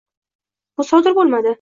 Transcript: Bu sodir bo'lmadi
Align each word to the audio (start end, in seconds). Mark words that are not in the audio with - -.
Bu 0.83 0.87
sodir 0.91 1.19
bo'lmadi 1.21 1.49